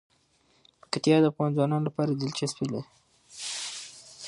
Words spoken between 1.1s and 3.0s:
د افغان ځوانانو لپاره دلچسپي لري.